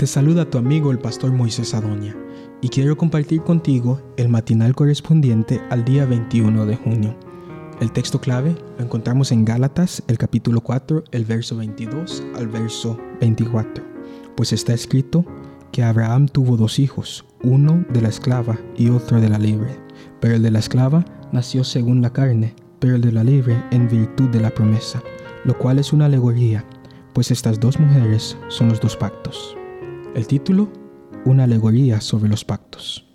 [0.00, 2.16] te saluda tu amigo el pastor Moisés Adonia
[2.62, 7.14] y quiero compartir contigo el matinal correspondiente al día 21 de junio.
[7.82, 12.98] El texto clave lo encontramos en Gálatas, el capítulo 4, el verso 22 al verso
[13.20, 13.84] 24,
[14.38, 15.26] pues está escrito
[15.70, 19.76] que Abraham tuvo dos hijos, uno de la esclava y otro de la libre,
[20.18, 23.86] pero el de la esclava nació según la carne, pero el de la libre en
[23.86, 25.02] virtud de la promesa,
[25.44, 26.64] lo cual es una alegoría,
[27.12, 29.59] pues estas dos mujeres son los dos pactos.
[30.12, 30.68] El título
[31.24, 33.06] una alegoría sobre los pactos.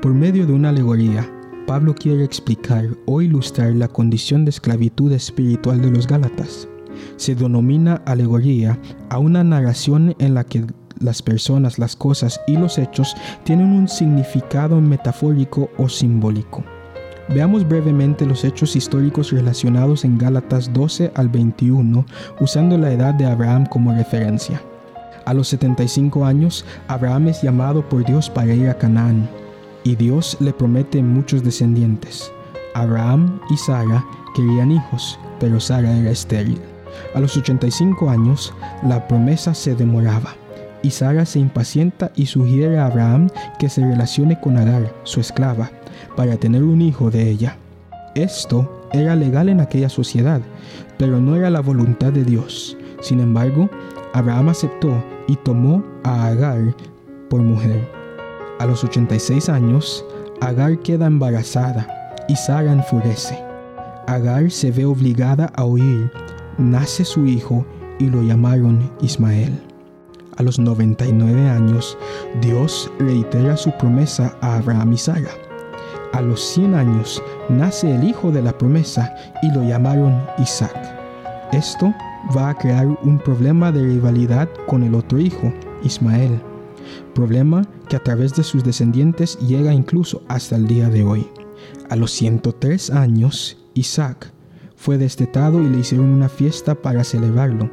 [0.00, 1.30] Por medio de una alegoría,
[1.68, 6.68] Pablo quiere explicar o ilustrar la condición de esclavitud espiritual de los Gálatas.
[7.16, 8.76] Se denomina alegoría
[9.08, 10.66] a una narración en la que
[10.98, 13.14] las personas, las cosas y los hechos
[13.44, 16.64] tienen un significado metafórico o simbólico.
[17.28, 22.04] Veamos brevemente los hechos históricos relacionados en Gálatas 12 al 21
[22.40, 24.60] usando la edad de Abraham como referencia.
[25.24, 29.28] A los 75 años, Abraham es llamado por Dios para ir a Canaán,
[29.84, 32.32] y Dios le promete muchos descendientes.
[32.74, 36.60] Abraham y Sara querían hijos, pero Sara era estéril.
[37.14, 40.34] A los 85 años, la promesa se demoraba,
[40.82, 45.70] y Sara se impacienta y sugiere a Abraham que se relacione con Agar, su esclava,
[46.16, 47.56] para tener un hijo de ella.
[48.14, 50.40] Esto era legal en aquella sociedad,
[50.98, 52.76] pero no era la voluntad de Dios.
[53.00, 53.70] Sin embargo,
[54.14, 54.92] Abraham aceptó
[55.26, 56.74] y tomó a Agar
[57.30, 57.88] por mujer.
[58.58, 60.04] A los 86 años,
[60.40, 61.86] Agar queda embarazada
[62.28, 63.42] y Sara enfurece.
[64.06, 66.10] Agar se ve obligada a huir,
[66.58, 67.64] nace su hijo
[67.98, 69.62] y lo llamaron Ismael.
[70.36, 71.96] A los 99 años,
[72.40, 75.30] Dios reitera su promesa a Abraham y Sara.
[76.12, 80.76] A los 100 años, nace el hijo de la promesa y lo llamaron Isaac.
[81.52, 81.94] Esto
[82.36, 85.52] va a crear un problema de rivalidad con el otro hijo,
[85.82, 86.40] Ismael.
[87.14, 91.26] Problema que a través de sus descendientes llega incluso hasta el día de hoy.
[91.90, 94.32] A los 103 años, Isaac
[94.76, 97.70] fue destetado y le hicieron una fiesta para celebrarlo.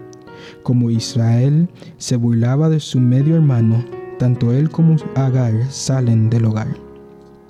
[0.64, 3.84] Como Israel se burlaba de su medio hermano,
[4.20, 6.76] tanto él como Agar salen del hogar.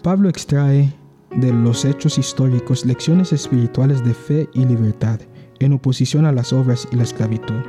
[0.04, 0.94] Pablo extrae
[1.36, 5.20] de los hechos históricos lecciones espirituales de fe y libertad
[5.60, 7.62] en oposición a las obras y la esclavitud.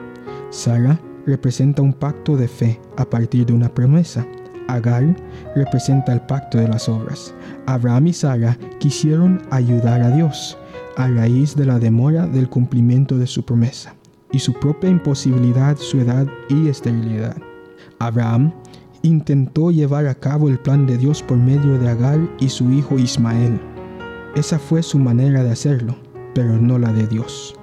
[0.51, 4.27] Sara representa un pacto de fe a partir de una promesa.
[4.69, 5.17] Agar
[5.57, 7.35] representa el pacto de las obras.
[7.67, 10.57] Abraham y Sara quisieron ayudar a Dios
[10.97, 13.95] a raíz de la demora del cumplimiento de su promesa
[14.33, 17.37] y su propia imposibilidad, su edad y esterilidad.
[17.99, 18.53] Abraham
[19.03, 22.99] intentó llevar a cabo el plan de Dios por medio de Agar y su hijo
[22.99, 23.61] Ismael.
[24.37, 25.97] Esa fue su manera de hacerlo,
[26.35, 27.60] pero no la de Dios.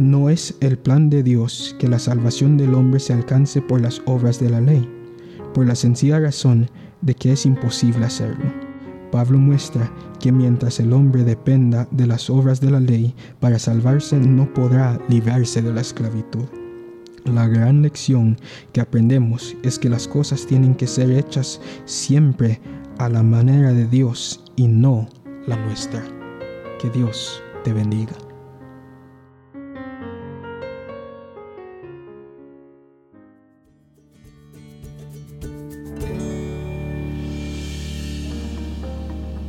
[0.00, 4.00] No es el plan de Dios que la salvación del hombre se alcance por las
[4.06, 4.88] obras de la ley,
[5.52, 6.70] por la sencilla razón
[7.02, 8.46] de que es imposible hacerlo.
[9.12, 14.18] Pablo muestra que mientras el hombre dependa de las obras de la ley para salvarse,
[14.18, 16.46] no podrá librarse de la esclavitud.
[17.26, 18.38] La gran lección
[18.72, 22.58] que aprendemos es que las cosas tienen que ser hechas siempre
[22.96, 25.10] a la manera de Dios y no
[25.46, 26.02] la nuestra.
[26.80, 28.29] Que Dios te bendiga.